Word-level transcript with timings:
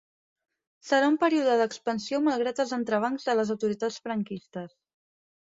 Serà 0.91 1.09
un 1.11 1.19
període 1.23 1.57
d'expansió 1.59 2.21
malgrat 2.29 2.63
els 2.65 2.73
entrebancs 2.79 3.29
de 3.29 3.37
les 3.41 3.53
autoritats 3.59 4.01
franquistes. 4.09 4.77